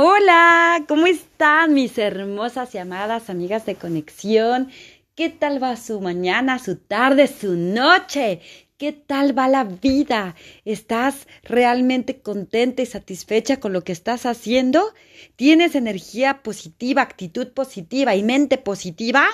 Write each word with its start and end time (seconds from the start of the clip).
Hola, 0.00 0.84
¿cómo 0.86 1.08
están 1.08 1.74
mis 1.74 1.98
hermosas 1.98 2.72
y 2.72 2.78
amadas 2.78 3.30
amigas 3.30 3.66
de 3.66 3.74
conexión? 3.74 4.70
¿Qué 5.16 5.28
tal 5.28 5.60
va 5.60 5.74
su 5.74 6.00
mañana, 6.00 6.60
su 6.60 6.76
tarde, 6.76 7.26
su 7.26 7.56
noche? 7.56 8.38
¿Qué 8.76 8.92
tal 8.92 9.36
va 9.36 9.48
la 9.48 9.64
vida? 9.64 10.36
¿Estás 10.64 11.26
realmente 11.42 12.20
contenta 12.20 12.80
y 12.82 12.86
satisfecha 12.86 13.58
con 13.58 13.72
lo 13.72 13.82
que 13.82 13.90
estás 13.90 14.24
haciendo? 14.24 14.94
¿Tienes 15.34 15.74
energía 15.74 16.44
positiva, 16.44 17.02
actitud 17.02 17.48
positiva 17.48 18.14
y 18.14 18.22
mente 18.22 18.56
positiva? 18.56 19.26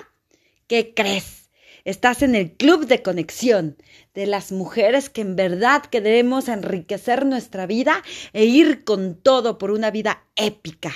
¿Qué 0.66 0.94
crees? 0.94 1.43
Estás 1.84 2.22
en 2.22 2.34
el 2.34 2.52
club 2.52 2.86
de 2.86 3.02
conexión 3.02 3.76
de 4.14 4.26
las 4.26 4.52
mujeres 4.52 5.10
que 5.10 5.20
en 5.20 5.36
verdad 5.36 5.84
que 5.84 6.00
debemos 6.00 6.48
enriquecer 6.48 7.26
nuestra 7.26 7.66
vida 7.66 8.02
e 8.32 8.46
ir 8.46 8.84
con 8.84 9.16
todo 9.16 9.58
por 9.58 9.70
una 9.70 9.90
vida 9.90 10.24
épica. 10.34 10.94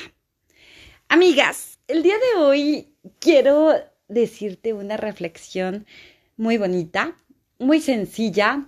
Amigas, 1.09 1.79
el 1.89 2.03
día 2.03 2.15
de 2.17 2.41
hoy 2.41 2.95
quiero 3.19 3.75
decirte 4.09 4.73
una 4.73 4.97
reflexión 4.97 5.87
muy 6.39 6.57
bonita, 6.57 7.15
muy 7.59 7.83
sencilla. 7.83 8.67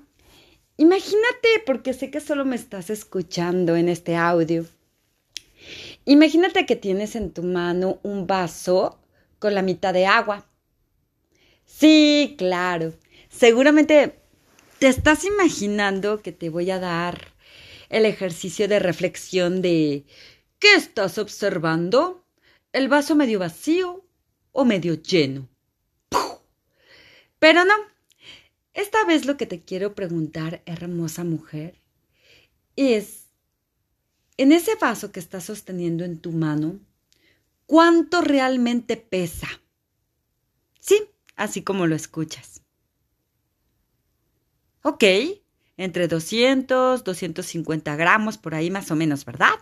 Imagínate, 0.76 1.48
porque 1.64 1.94
sé 1.94 2.10
que 2.10 2.20
solo 2.20 2.44
me 2.44 2.56
estás 2.56 2.90
escuchando 2.90 3.76
en 3.76 3.88
este 3.88 4.16
audio. 4.16 4.66
Imagínate 6.04 6.66
que 6.66 6.76
tienes 6.76 7.16
en 7.16 7.30
tu 7.30 7.42
mano 7.42 7.98
un 8.02 8.26
vaso 8.26 8.98
con 9.38 9.54
la 9.54 9.62
mitad 9.62 9.94
de 9.94 10.04
agua 10.04 10.49
Sí, 11.78 12.34
claro. 12.36 12.92
Seguramente 13.30 14.20
te 14.78 14.88
estás 14.88 15.24
imaginando 15.24 16.20
que 16.20 16.32
te 16.32 16.50
voy 16.50 16.70
a 16.70 16.78
dar 16.78 17.32
el 17.88 18.04
ejercicio 18.06 18.68
de 18.68 18.78
reflexión 18.78 19.62
de 19.62 20.04
¿qué 20.58 20.74
estás 20.74 21.16
observando? 21.16 22.24
¿El 22.72 22.88
vaso 22.88 23.14
medio 23.14 23.38
vacío 23.38 24.04
o 24.52 24.64
medio 24.64 24.94
lleno? 24.94 25.48
Pero 27.38 27.64
no. 27.64 27.74
Esta 28.74 29.04
vez 29.04 29.24
lo 29.24 29.36
que 29.36 29.46
te 29.46 29.62
quiero 29.62 29.94
preguntar, 29.94 30.62
hermosa 30.66 31.24
mujer, 31.24 31.76
es, 32.76 33.26
en 34.36 34.52
ese 34.52 34.74
vaso 34.74 35.12
que 35.12 35.20
estás 35.20 35.44
sosteniendo 35.44 36.04
en 36.04 36.18
tu 36.18 36.32
mano, 36.32 36.78
¿cuánto 37.66 38.20
realmente 38.20 38.96
pesa? 38.96 39.48
Sí, 40.78 41.10
así 41.36 41.62
como 41.62 41.86
lo 41.86 41.94
escuchas. 41.94 42.62
Ok, 44.82 45.04
entre 45.76 46.08
200, 46.08 47.04
250 47.04 47.96
gramos, 47.96 48.38
por 48.38 48.54
ahí 48.54 48.70
más 48.70 48.90
o 48.90 48.96
menos, 48.96 49.24
¿verdad? 49.24 49.52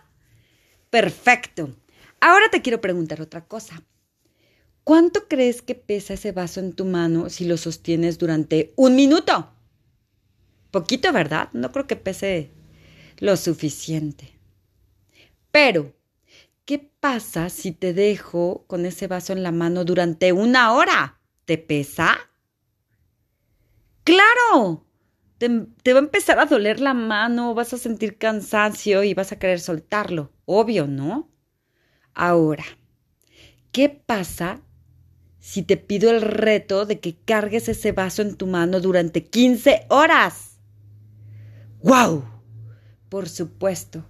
Perfecto. 0.89 1.75
Ahora 2.21 2.49
te 2.49 2.61
quiero 2.61 2.81
preguntar 2.81 3.21
otra 3.21 3.45
cosa. 3.45 3.83
¿Cuánto 4.83 5.27
crees 5.27 5.61
que 5.61 5.75
pesa 5.75 6.15
ese 6.15 6.31
vaso 6.31 6.59
en 6.59 6.73
tu 6.73 6.85
mano 6.85 7.29
si 7.29 7.45
lo 7.45 7.57
sostienes 7.57 8.17
durante 8.17 8.73
un 8.75 8.95
minuto? 8.95 9.53
Poquito, 10.71 11.11
¿verdad? 11.13 11.49
No 11.53 11.71
creo 11.71 11.85
que 11.85 11.95
pese 11.95 12.51
lo 13.19 13.37
suficiente. 13.37 14.39
Pero, 15.51 15.93
¿qué 16.65 16.79
pasa 16.79 17.49
si 17.49 17.71
te 17.71 17.93
dejo 17.93 18.65
con 18.67 18.85
ese 18.85 19.07
vaso 19.07 19.33
en 19.33 19.43
la 19.43 19.51
mano 19.51 19.83
durante 19.85 20.31
una 20.31 20.73
hora? 20.73 21.18
¿Te 21.49 21.57
pesa? 21.57 22.15
¡Claro! 24.03 24.85
Te, 25.39 25.47
va 25.93 25.99
a 25.99 26.03
empezar 26.03 26.37
a 26.37 26.45
doler 26.45 26.79
la 26.79 26.93
mano, 26.93 27.55
vas 27.55 27.73
a 27.73 27.79
sentir 27.79 28.19
cansancio 28.19 29.03
y 29.03 29.15
vas 29.15 29.31
a 29.31 29.39
querer 29.39 29.59
soltarlo. 29.59 30.31
Obvio, 30.45 30.85
¿no? 30.85 31.31
Ahora, 32.13 32.63
¿qué 33.71 33.89
pasa 33.89 34.61
si 35.39 35.63
te 35.63 35.77
pido 35.77 36.11
el 36.11 36.21
reto 36.21 36.85
de 36.85 36.99
que 36.99 37.17
cargues 37.17 37.67
ese 37.67 37.93
vaso 37.93 38.21
en 38.21 38.35
tu 38.35 38.45
mano 38.45 38.79
durante 38.79 39.25
15 39.25 39.87
horas? 39.89 40.59
¡Wow! 41.81 42.25
Por 43.09 43.27
supuesto. 43.27 44.05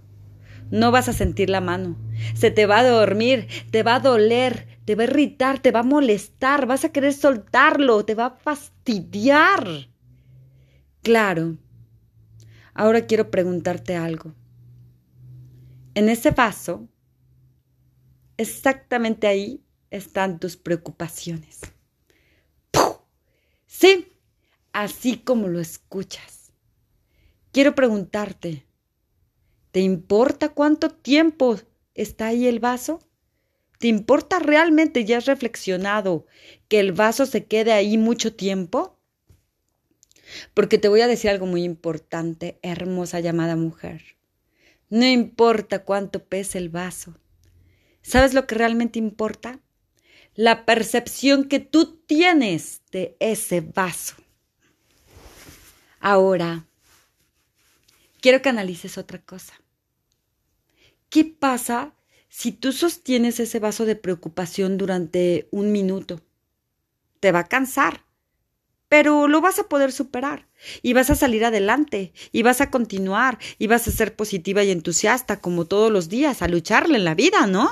No 0.70 0.90
vas 0.90 1.08
a 1.08 1.14
sentir 1.14 1.48
la 1.48 1.62
mano. 1.62 1.96
Se 2.34 2.50
te 2.50 2.66
va 2.66 2.80
a 2.80 2.86
dormir, 2.86 3.48
te 3.70 3.82
va 3.82 3.94
a 3.94 4.00
doler, 4.00 4.69
te 4.90 4.96
va 4.96 5.04
a 5.04 5.06
irritar, 5.06 5.62
te 5.62 5.70
va 5.70 5.80
a 5.80 5.84
molestar, 5.84 6.66
vas 6.66 6.84
a 6.84 6.88
querer 6.88 7.12
soltarlo, 7.12 8.04
te 8.04 8.16
va 8.16 8.26
a 8.26 8.30
fastidiar. 8.30 9.88
Claro. 11.04 11.58
Ahora 12.74 13.06
quiero 13.06 13.30
preguntarte 13.30 13.94
algo. 13.94 14.34
En 15.94 16.08
ese 16.08 16.32
vaso, 16.32 16.88
exactamente 18.36 19.28
ahí 19.28 19.62
están 19.92 20.40
tus 20.40 20.56
preocupaciones. 20.56 21.60
Sí, 23.66 24.12
así 24.72 25.18
como 25.18 25.46
lo 25.46 25.60
escuchas. 25.60 26.52
Quiero 27.52 27.76
preguntarte, 27.76 28.66
¿te 29.70 29.78
importa 29.78 30.48
cuánto 30.48 30.90
tiempo 30.90 31.60
está 31.94 32.26
ahí 32.26 32.48
el 32.48 32.58
vaso? 32.58 32.98
¿Te 33.80 33.88
importa 33.88 34.38
realmente, 34.38 35.06
ya 35.06 35.16
has 35.16 35.24
reflexionado, 35.24 36.26
que 36.68 36.80
el 36.80 36.92
vaso 36.92 37.24
se 37.24 37.46
quede 37.46 37.72
ahí 37.72 37.96
mucho 37.96 38.34
tiempo? 38.34 38.98
Porque 40.52 40.76
te 40.76 40.88
voy 40.88 41.00
a 41.00 41.06
decir 41.06 41.30
algo 41.30 41.46
muy 41.46 41.64
importante, 41.64 42.58
hermosa 42.60 43.20
llamada 43.20 43.56
mujer. 43.56 44.02
No 44.90 45.06
importa 45.06 45.82
cuánto 45.82 46.22
pese 46.22 46.58
el 46.58 46.68
vaso. 46.68 47.16
¿Sabes 48.02 48.34
lo 48.34 48.46
que 48.46 48.54
realmente 48.54 48.98
importa? 48.98 49.60
La 50.34 50.66
percepción 50.66 51.48
que 51.48 51.58
tú 51.58 52.02
tienes 52.06 52.82
de 52.92 53.16
ese 53.18 53.62
vaso. 53.62 54.16
Ahora, 56.00 56.66
quiero 58.20 58.42
que 58.42 58.50
analices 58.50 58.98
otra 58.98 59.22
cosa. 59.22 59.54
¿Qué 61.08 61.24
pasa 61.24 61.94
si 62.30 62.52
tú 62.52 62.72
sostienes 62.72 63.40
ese 63.40 63.58
vaso 63.58 63.84
de 63.84 63.96
preocupación 63.96 64.78
durante 64.78 65.48
un 65.50 65.72
minuto, 65.72 66.22
te 67.18 67.32
va 67.32 67.40
a 67.40 67.48
cansar, 67.48 68.04
pero 68.88 69.26
lo 69.26 69.40
vas 69.40 69.58
a 69.58 69.68
poder 69.68 69.90
superar 69.90 70.48
y 70.80 70.92
vas 70.92 71.10
a 71.10 71.16
salir 71.16 71.44
adelante 71.44 72.12
y 72.30 72.42
vas 72.42 72.60
a 72.60 72.70
continuar 72.70 73.38
y 73.58 73.66
vas 73.66 73.86
a 73.88 73.90
ser 73.90 74.14
positiva 74.14 74.62
y 74.62 74.70
entusiasta 74.70 75.40
como 75.40 75.66
todos 75.66 75.90
los 75.90 76.08
días 76.08 76.40
a 76.40 76.48
lucharle 76.48 76.96
en 76.98 77.04
la 77.04 77.16
vida, 77.16 77.48
¿no? 77.48 77.68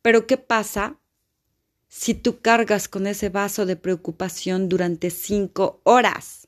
Pero 0.00 0.28
¿qué 0.28 0.36
pasa 0.36 1.00
si 1.88 2.14
tú 2.14 2.40
cargas 2.40 2.88
con 2.88 3.08
ese 3.08 3.30
vaso 3.30 3.66
de 3.66 3.74
preocupación 3.74 4.68
durante 4.68 5.10
cinco 5.10 5.80
horas? 5.82 6.46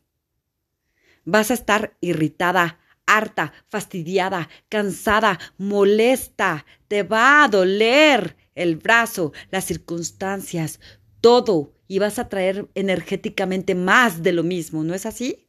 Vas 1.25 1.51
a 1.51 1.55
estar 1.55 1.97
irritada, 2.01 2.79
harta, 3.07 3.53
fastidiada, 3.69 4.49
cansada, 4.69 5.39
molesta, 5.59 6.67
te 6.89 7.03
va 7.03 7.45
a 7.45 7.49
doler 7.49 8.37
el 8.55 8.77
brazo, 8.77 9.33
las 9.51 9.65
circunstancias, 9.65 10.81
todo, 11.21 11.73
y 11.89 11.99
vas 11.99 12.19
a 12.19 12.29
traer 12.29 12.69
energéticamente 12.75 13.75
más 13.75 14.23
de 14.23 14.33
lo 14.33 14.43
mismo, 14.43 14.83
¿no 14.83 14.95
es 14.95 15.07
así? 15.07 15.47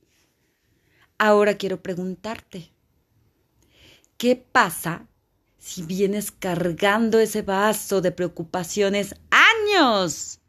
Ahora 1.18 1.56
quiero 1.58 1.82
preguntarte, 1.82 2.72
¿qué 4.18 4.36
pasa 4.36 5.08
si 5.58 5.82
vienes 5.82 6.32
cargando 6.32 7.20
ese 7.20 7.42
vaso 7.42 8.02
de 8.02 8.12
preocupaciones 8.12 9.16
años? 9.32 10.42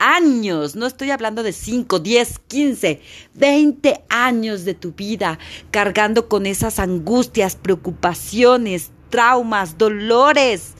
Años, 0.00 0.74
no 0.74 0.86
estoy 0.86 1.12
hablando 1.12 1.44
de 1.44 1.52
5, 1.52 2.00
10, 2.00 2.38
15, 2.48 3.00
20 3.34 4.04
años 4.08 4.64
de 4.64 4.74
tu 4.74 4.92
vida 4.92 5.38
cargando 5.70 6.28
con 6.28 6.46
esas 6.46 6.80
angustias, 6.80 7.54
preocupaciones, 7.54 8.90
traumas, 9.10 9.78
dolores. 9.78 10.72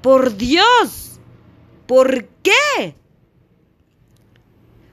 Por 0.00 0.36
Dios, 0.36 1.20
¿por 1.86 2.26
qué? 2.42 2.96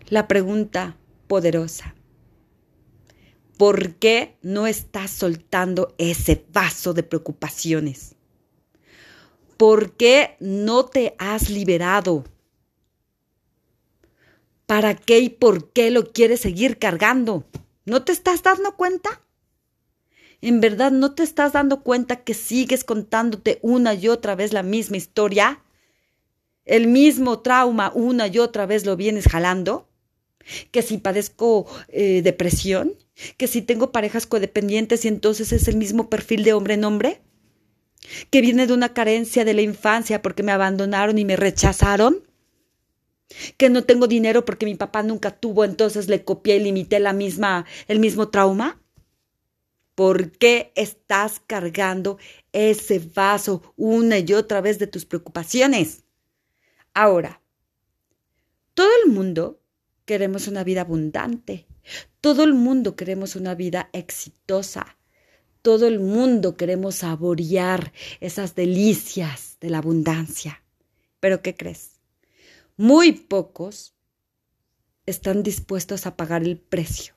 La 0.09 0.27
pregunta 0.27 0.97
poderosa. 1.27 1.95
¿Por 3.57 3.95
qué 3.95 4.37
no 4.41 4.67
estás 4.67 5.11
soltando 5.11 5.93
ese 5.97 6.45
vaso 6.51 6.93
de 6.93 7.03
preocupaciones? 7.03 8.15
¿Por 9.57 9.97
qué 9.97 10.37
no 10.39 10.85
te 10.85 11.15
has 11.19 11.49
liberado? 11.49 12.23
¿Para 14.69 14.93
qué 14.93 15.17
y 15.17 15.29
por 15.29 15.73
qué 15.73 15.89
lo 15.89 16.11
quieres 16.11 16.41
seguir 16.41 16.77
cargando? 16.77 17.43
¿No 17.85 18.03
te 18.03 18.11
estás 18.11 18.43
dando 18.43 18.75
cuenta? 18.75 19.23
¿En 20.41 20.61
verdad 20.61 20.91
no 20.91 21.15
te 21.15 21.23
estás 21.23 21.53
dando 21.53 21.81
cuenta 21.81 22.17
que 22.17 22.35
sigues 22.35 22.83
contándote 22.83 23.57
una 23.63 23.95
y 23.95 24.09
otra 24.09 24.35
vez 24.35 24.53
la 24.53 24.61
misma 24.61 24.97
historia? 24.97 25.63
¿El 26.65 26.85
mismo 26.85 27.39
trauma 27.39 27.91
una 27.95 28.27
y 28.27 28.37
otra 28.37 28.67
vez 28.67 28.85
lo 28.85 28.95
vienes 28.95 29.27
jalando? 29.27 29.89
¿Que 30.69 30.83
si 30.83 30.99
padezco 30.99 31.65
eh, 31.87 32.21
depresión? 32.21 32.93
¿Que 33.37 33.47
si 33.47 33.63
tengo 33.63 33.91
parejas 33.91 34.27
codependientes 34.27 35.03
y 35.03 35.07
entonces 35.07 35.51
es 35.51 35.67
el 35.67 35.77
mismo 35.77 36.11
perfil 36.11 36.43
de 36.43 36.53
hombre 36.53 36.75
en 36.75 36.83
hombre? 36.83 37.21
que 38.29 38.41
viene 38.41 38.67
de 38.67 38.73
una 38.73 38.93
carencia 38.93 39.45
de 39.45 39.53
la 39.53 39.61
infancia 39.61 40.21
porque 40.21 40.43
me 40.43 40.51
abandonaron 40.51 41.17
y 41.17 41.25
me 41.25 41.35
rechazaron, 41.35 42.23
que 43.57 43.69
no 43.69 43.83
tengo 43.83 44.07
dinero 44.07 44.45
porque 44.45 44.65
mi 44.65 44.75
papá 44.75 45.03
nunca 45.03 45.31
tuvo, 45.31 45.63
entonces 45.63 46.07
le 46.07 46.23
copié 46.23 46.57
y 46.57 46.63
limité 46.63 46.99
la 46.99 47.13
misma, 47.13 47.65
el 47.87 47.99
mismo 47.99 48.29
trauma. 48.29 48.81
¿Por 49.95 50.31
qué 50.31 50.71
estás 50.75 51.41
cargando 51.45 52.17
ese 52.53 52.99
vaso 52.99 53.73
una 53.75 54.19
y 54.19 54.33
otra 54.33 54.61
vez 54.61 54.79
de 54.79 54.87
tus 54.87 55.05
preocupaciones? 55.05 56.05
Ahora, 56.93 57.41
todo 58.73 58.89
el 59.03 59.11
mundo 59.11 59.61
queremos 60.05 60.47
una 60.47 60.63
vida 60.63 60.81
abundante. 60.81 61.67
Todo 62.21 62.43
el 62.43 62.53
mundo 62.53 62.95
queremos 62.95 63.35
una 63.35 63.55
vida 63.55 63.89
exitosa. 63.93 64.97
Todo 65.61 65.85
el 65.85 65.99
mundo 65.99 66.55
queremos 66.55 66.95
saborear 66.95 67.91
esas 68.21 68.55
delicias 68.55 69.57
de 69.59 69.69
la 69.69 69.79
abundancia. 69.79 70.63
Pero 71.19 71.41
¿qué 71.41 71.55
crees? 71.55 71.98
Muy 72.79 73.11
pocos 73.11 73.93
están 75.05 75.43
dispuestos 75.43 76.05
a 76.05 76.15
pagar 76.15 76.43
el 76.43 76.57
precio. 76.57 77.13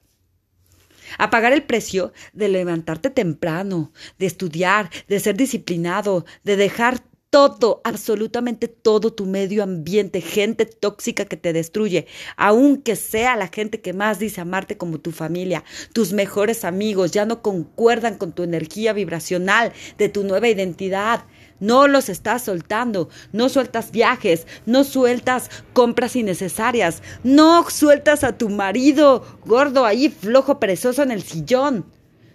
A 1.19 1.31
pagar 1.31 1.53
el 1.53 1.63
precio 1.63 2.13
de 2.33 2.49
levantarte 2.49 3.11
temprano, 3.11 3.93
de 4.19 4.27
estudiar, 4.27 4.91
de 5.07 5.21
ser 5.21 5.37
disciplinado, 5.37 6.27
de 6.43 6.57
dejar 6.57 7.05
todo, 7.31 7.81
absolutamente 7.85 8.67
todo 8.67 9.13
tu 9.13 9.25
medio 9.25 9.63
ambiente, 9.63 10.21
gente 10.21 10.67
tóxica 10.67 11.27
que 11.27 11.37
te 11.37 11.53
destruye, 11.53 12.09
aunque 12.37 12.97
sea 12.97 13.37
la 13.37 13.47
gente 13.47 13.81
que 13.81 13.93
más 13.93 14.19
dice 14.19 14.41
amarte 14.41 14.77
como 14.77 14.99
tu 14.99 15.13
familia, 15.13 15.63
tus 15.93 16.13
mejores 16.13 16.65
amigos, 16.65 17.13
ya 17.13 17.25
no 17.25 17.41
concuerdan 17.41 18.19
con 18.19 18.33
tu 18.33 18.43
energía 18.43 18.93
vibracional 18.95 19.73
de 19.97 20.09
tu 20.09 20.25
nueva 20.25 20.49
identidad. 20.49 21.25
No 21.63 21.87
los 21.87 22.09
estás 22.09 22.43
soltando, 22.43 23.09
no 23.31 23.49
sueltas 23.49 23.93
viajes, 23.93 24.49
no 24.67 24.83
sueltas 24.83 25.49
compras 25.73 26.17
innecesarias, 26.17 27.05
no 27.23 27.71
sueltas 27.71 28.25
a 28.25 28.37
tu 28.37 28.49
marido 28.49 29.25
gordo 29.47 29.87
ahí 29.87 30.09
flojo 30.09 30.59
perezoso 30.59 31.05
en 31.05 31.13
el 31.13 31.23
sillón. 31.23 31.87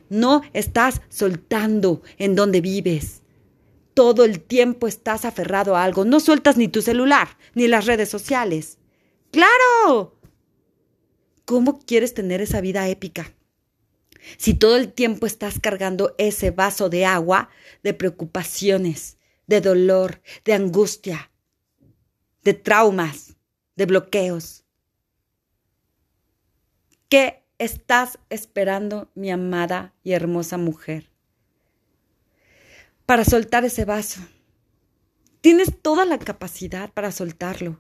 No 0.10 0.44
estás 0.54 1.02
soltando 1.10 2.02
en 2.18 2.36
donde 2.36 2.62
vives 2.62 3.22
todo 3.98 4.24
el 4.26 4.40
tiempo 4.42 4.88
estás 4.88 5.26
aferrado 5.26 5.76
a 5.76 5.84
algo. 5.84 6.06
No 6.06 6.20
sueltas 6.20 6.56
ni 6.56 6.68
tu 6.68 6.84
celular, 6.84 7.30
ni 7.56 7.68
las 7.68 7.88
redes 7.88 8.08
sociales. 8.08 8.78
¡Claro! 9.32 10.16
¿Cómo 11.46 11.80
quieres 11.80 12.14
tener 12.14 12.40
esa 12.40 12.62
vida 12.62 12.88
épica? 12.90 13.34
Si 14.38 14.54
todo 14.54 14.78
el 14.78 14.94
tiempo 14.94 15.26
estás 15.26 15.60
cargando 15.60 16.14
ese 16.20 16.52
vaso 16.52 16.90
de 16.90 17.06
agua 17.06 17.50
de 17.82 17.96
preocupaciones, 17.96 19.17
de 19.48 19.62
dolor, 19.62 20.22
de 20.46 20.54
angustia, 20.54 21.32
de 22.44 22.54
traumas, 22.54 23.36
de 23.76 23.86
bloqueos. 23.86 24.64
¿Qué 27.10 27.44
estás 27.58 28.20
esperando, 28.30 29.10
mi 29.16 29.32
amada 29.32 29.94
y 30.04 30.12
hermosa 30.12 30.58
mujer? 30.58 31.10
para 33.08 33.24
soltar 33.24 33.64
ese 33.64 33.86
vaso. 33.86 34.20
Tienes 35.40 35.82
toda 35.82 36.06
la 36.06 36.20
capacidad 36.20 36.92
para 36.94 37.14
soltarlo. 37.14 37.80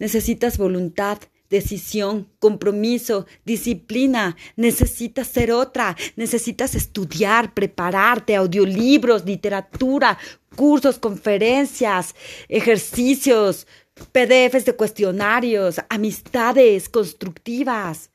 Necesitas 0.00 0.58
voluntad, 0.58 1.18
decisión, 1.50 2.30
compromiso, 2.38 3.26
disciplina. 3.44 4.36
Necesitas 4.56 5.26
ser 5.26 5.52
otra. 5.52 5.96
Necesitas 6.16 6.74
estudiar, 6.74 7.52
prepararte, 7.52 8.36
audiolibros, 8.36 9.24
literatura, 9.26 10.16
cursos, 10.56 10.98
conferencias, 10.98 12.14
ejercicios, 12.48 13.66
PDFs 14.12 14.64
de 14.64 14.76
cuestionarios, 14.76 15.80
amistades 15.90 16.88
constructivas. 16.88 18.10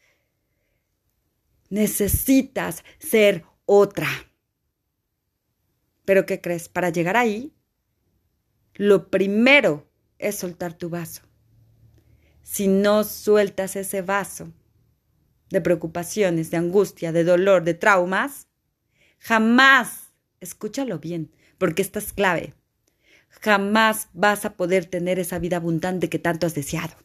Necesitas 1.70 2.84
ser 2.98 3.44
otra. 3.66 4.08
Pero 6.06 6.26
¿qué 6.26 6.40
crees? 6.40 6.70
Para 6.70 6.90
llegar 6.90 7.18
ahí, 7.18 7.52
lo 8.76 9.10
primero 9.10 9.90
es 10.20 10.36
soltar 10.36 10.74
tu 10.74 10.90
vaso. 10.90 11.22
Si 12.46 12.68
no 12.68 13.04
sueltas 13.04 13.76
ese 13.76 14.04
vaso 14.04 14.54
de 15.50 15.62
preocupaciones, 15.62 16.52
de 16.52 16.58
angustia, 16.58 17.12
de 17.12 17.24
dolor, 17.24 17.64
de 17.64 17.74
traumas, 17.74 18.48
jamás, 19.18 20.14
escúchalo 20.42 21.00
bien, 21.00 21.32
porque 21.58 21.82
esta 21.82 21.98
es 21.98 22.14
clave, 22.14 22.54
jamás 23.30 24.10
vas 24.14 24.46
a 24.46 24.54
poder 24.54 24.86
tener 24.86 25.18
esa 25.18 25.40
vida 25.40 25.58
abundante 25.58 26.08
que 26.08 26.20
tanto 26.20 26.46
has 26.46 26.54
deseado. 26.54 26.96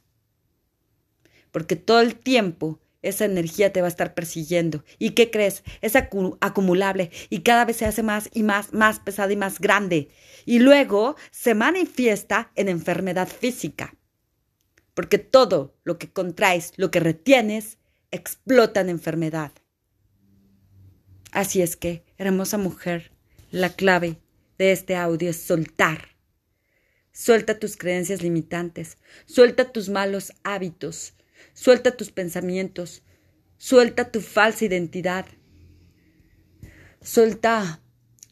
Porque 1.53 1.75
todo 1.75 2.03
el 2.03 2.17
tiempo 2.17 2.79
esa 3.01 3.25
energía 3.25 3.73
te 3.73 3.81
va 3.81 3.87
a 3.87 3.89
estar 3.89 4.13
persiguiendo. 4.13 4.85
¿Y 4.99 5.13
qué 5.13 5.31
crees? 5.31 5.65
Es 5.81 5.97
acumulable 5.97 7.11
y 7.31 7.41
cada 7.41 7.65
vez 7.65 7.79
se 7.79 7.87
hace 7.87 8.03
más 8.03 8.29
y 8.35 8.43
más, 8.43 8.75
más 8.75 9.01
pesada 9.01 9.33
y 9.33 9.37
más 9.37 9.59
grande. 9.59 10.11
Y 10.45 10.59
luego 10.59 11.17
se 11.31 11.55
manifiesta 11.55 12.53
en 12.57 12.69
enfermedad 12.69 13.27
física. 13.27 13.95
Porque 15.01 15.17
todo 15.17 15.75
lo 15.83 15.97
que 15.97 16.13
contraes, 16.13 16.75
lo 16.77 16.91
que 16.91 17.01
retienes, 17.01 17.79
explota 18.11 18.83
en 18.83 18.91
enfermedad. 18.91 19.51
Así 21.33 21.63
es 21.63 21.75
que, 21.75 22.05
hermosa 22.19 22.59
mujer, 22.59 23.13
la 23.51 23.71
clave 23.71 24.21
de 24.59 24.73
este 24.73 24.97
audio 24.97 25.31
es 25.31 25.41
soltar. 25.41 26.17
Suelta 27.13 27.59
tus 27.59 27.79
creencias 27.79 28.21
limitantes, 28.21 28.99
suelta 29.25 29.73
tus 29.73 29.89
malos 29.89 30.35
hábitos, 30.43 31.15
Suelta 31.55 31.97
tus 31.97 32.11
pensamientos, 32.11 33.03
suelta 33.57 34.11
tu 34.11 34.21
falsa 34.21 34.65
identidad, 34.67 35.25
suelta 37.01 37.83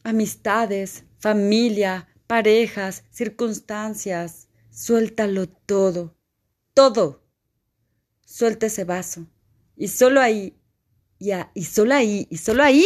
amistades, 0.03 1.05
familia, 1.17 2.07
parejas, 2.27 3.03
circunstancias, 3.09 4.47
suéltalo 4.69 5.49
todo, 5.49 6.18
todo. 6.73 7.23
Suelta 8.25 8.67
ese 8.67 8.83
vaso. 8.83 9.27
Y 9.75 9.87
solo 9.87 10.21
ahí, 10.21 10.57
y 11.19 11.63
solo 11.65 11.95
ahí, 11.95 12.27
y 12.29 12.37
solo 12.37 12.63
ahí 12.63 12.85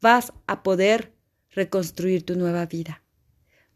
vas 0.00 0.32
a 0.46 0.62
poder 0.62 1.14
reconstruir 1.50 2.24
tu 2.24 2.36
nueva 2.36 2.66
vida 2.66 3.02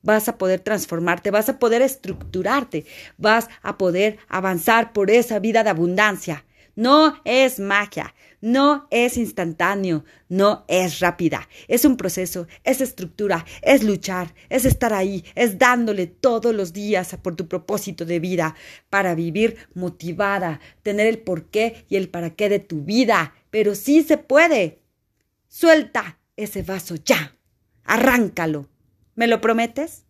vas 0.02 0.28
a 0.28 0.38
poder 0.38 0.60
transformarte, 0.60 1.30
vas 1.30 1.48
a 1.48 1.58
poder 1.58 1.82
estructurarte, 1.82 2.86
vas 3.18 3.48
a 3.62 3.78
poder 3.78 4.18
avanzar 4.28 4.92
por 4.92 5.10
esa 5.10 5.38
vida 5.38 5.62
de 5.64 5.70
abundancia. 5.70 6.44
No 6.80 7.20
es 7.26 7.60
magia, 7.60 8.14
no 8.40 8.88
es 8.90 9.18
instantáneo, 9.18 10.06
no 10.30 10.64
es 10.66 11.00
rápida. 11.00 11.46
Es 11.68 11.84
un 11.84 11.98
proceso, 11.98 12.46
es 12.64 12.80
estructura, 12.80 13.44
es 13.60 13.82
luchar, 13.82 14.34
es 14.48 14.64
estar 14.64 14.94
ahí, 14.94 15.22
es 15.34 15.58
dándole 15.58 16.06
todos 16.06 16.54
los 16.54 16.72
días 16.72 17.14
por 17.22 17.36
tu 17.36 17.48
propósito 17.48 18.06
de 18.06 18.18
vida 18.18 18.56
para 18.88 19.14
vivir 19.14 19.58
motivada, 19.74 20.58
tener 20.82 21.06
el 21.06 21.18
porqué 21.18 21.84
y 21.90 21.96
el 21.96 22.08
para 22.08 22.30
qué 22.30 22.48
de 22.48 22.60
tu 22.60 22.82
vida. 22.82 23.34
Pero 23.50 23.74
sí 23.74 24.02
se 24.02 24.16
puede. 24.16 24.80
Suelta 25.48 26.18
ese 26.34 26.62
vaso 26.62 26.94
ya. 26.94 27.36
Arráncalo. 27.84 28.70
¿Me 29.16 29.26
lo 29.26 29.42
prometes? 29.42 30.06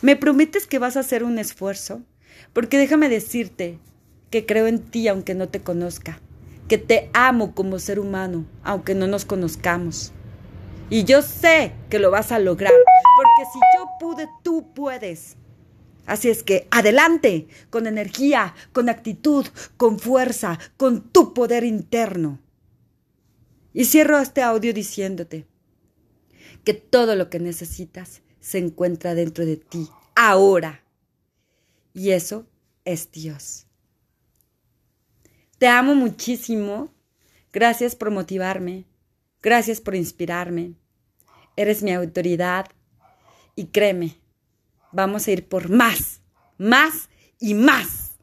¿Me 0.00 0.16
prometes 0.16 0.66
que 0.66 0.78
vas 0.78 0.96
a 0.96 1.00
hacer 1.00 1.22
un 1.22 1.38
esfuerzo? 1.38 2.00
Porque 2.54 2.78
déjame 2.78 3.10
decirte 3.10 3.78
que 4.30 4.46
creo 4.46 4.66
en 4.66 4.78
ti 4.78 5.08
aunque 5.08 5.34
no 5.34 5.48
te 5.48 5.60
conozca, 5.60 6.20
que 6.68 6.78
te 6.78 7.10
amo 7.12 7.54
como 7.54 7.78
ser 7.78 7.98
humano 7.98 8.46
aunque 8.62 8.94
no 8.94 9.06
nos 9.06 9.24
conozcamos. 9.24 10.12
Y 10.88 11.04
yo 11.04 11.22
sé 11.22 11.72
que 11.88 11.98
lo 11.98 12.10
vas 12.10 12.32
a 12.32 12.38
lograr, 12.38 12.72
porque 13.16 13.50
si 13.52 13.60
yo 13.76 13.88
pude, 14.00 14.28
tú 14.42 14.72
puedes. 14.74 15.36
Así 16.06 16.28
es 16.28 16.42
que 16.42 16.66
adelante, 16.72 17.46
con 17.70 17.86
energía, 17.86 18.54
con 18.72 18.88
actitud, 18.88 19.46
con 19.76 20.00
fuerza, 20.00 20.58
con 20.76 21.08
tu 21.10 21.32
poder 21.32 21.62
interno. 21.62 22.40
Y 23.72 23.84
cierro 23.84 24.18
este 24.18 24.42
audio 24.42 24.74
diciéndote, 24.74 25.46
que 26.64 26.74
todo 26.74 27.14
lo 27.14 27.30
que 27.30 27.38
necesitas 27.38 28.22
se 28.40 28.58
encuentra 28.58 29.14
dentro 29.14 29.46
de 29.46 29.56
ti, 29.56 29.88
ahora. 30.16 30.82
Y 31.94 32.10
eso 32.10 32.46
es 32.84 33.12
Dios. 33.12 33.66
Te 35.60 35.68
amo 35.68 35.94
muchísimo. 35.94 36.90
Gracias 37.52 37.94
por 37.94 38.10
motivarme. 38.10 38.86
Gracias 39.42 39.82
por 39.82 39.94
inspirarme. 39.94 40.72
Eres 41.54 41.82
mi 41.82 41.92
autoridad. 41.92 42.64
Y 43.56 43.66
créeme, 43.66 44.16
vamos 44.90 45.26
a 45.26 45.32
ir 45.32 45.46
por 45.46 45.68
más, 45.68 46.22
más 46.56 47.10
y 47.38 47.52
más. 47.52 48.16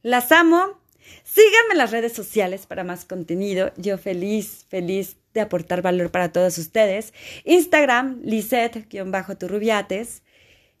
Las 0.00 0.32
amo. 0.32 0.80
Síganme 1.24 1.72
en 1.72 1.78
las 1.78 1.90
redes 1.90 2.14
sociales 2.14 2.64
para 2.64 2.84
más 2.84 3.04
contenido. 3.04 3.70
Yo 3.76 3.98
feliz, 3.98 4.64
feliz 4.70 5.18
de 5.34 5.42
aportar 5.42 5.82
valor 5.82 6.10
para 6.10 6.32
todos 6.32 6.56
ustedes. 6.56 7.12
Instagram, 7.44 8.22
Lisette-Turrubiates. 8.22 10.22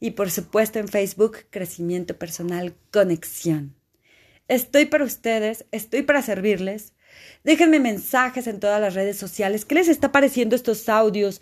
Y 0.00 0.12
por 0.12 0.30
supuesto 0.30 0.78
en 0.78 0.88
Facebook, 0.88 1.40
Crecimiento 1.50 2.16
Personal 2.16 2.74
Conexión. 2.90 3.76
Estoy 4.48 4.86
para 4.86 5.04
ustedes, 5.04 5.66
estoy 5.72 6.02
para 6.02 6.22
servirles. 6.22 6.92
Déjenme 7.44 7.80
mensajes 7.80 8.46
en 8.46 8.60
todas 8.60 8.80
las 8.80 8.94
redes 8.94 9.16
sociales. 9.16 9.64
¿Qué 9.64 9.74
les 9.74 9.88
está 9.88 10.12
pareciendo 10.12 10.54
estos 10.54 10.88
audios? 10.88 11.40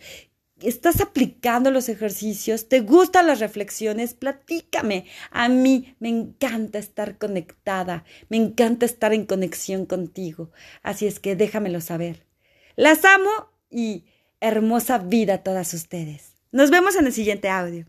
¿Estás 0.62 1.00
aplicando 1.00 1.70
los 1.70 1.88
ejercicios? 1.88 2.68
¿Te 2.68 2.80
gustan 2.80 3.26
las 3.26 3.40
reflexiones? 3.40 4.14
Platícame. 4.14 5.06
A 5.30 5.48
mí 5.48 5.94
me 5.98 6.08
encanta 6.08 6.78
estar 6.78 7.18
conectada, 7.18 8.04
me 8.28 8.36
encanta 8.36 8.86
estar 8.86 9.12
en 9.12 9.26
conexión 9.26 9.84
contigo. 9.84 10.50
Así 10.82 11.06
es 11.06 11.20
que 11.20 11.36
déjamelo 11.36 11.80
saber. 11.80 12.24
Las 12.76 13.04
amo 13.04 13.30
y 13.68 14.04
hermosa 14.40 14.98
vida 14.98 15.34
a 15.34 15.42
todas 15.42 15.74
ustedes. 15.74 16.34
Nos 16.52 16.70
vemos 16.70 16.96
en 16.96 17.06
el 17.06 17.12
siguiente 17.12 17.48
audio. 17.48 17.86